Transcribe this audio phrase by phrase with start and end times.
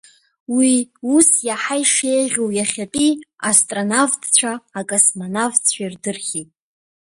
[0.55, 0.73] Уи
[1.15, 3.11] ус иаҳа ишеиӷьу иахьатәи
[3.49, 6.49] астронавтцәа, акосмонавтцәа ирдырхьеит…